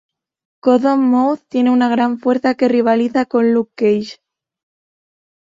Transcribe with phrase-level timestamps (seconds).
[0.63, 4.17] Cottonmouth tiene una gran fuerza que rivaliza con Luke Cage.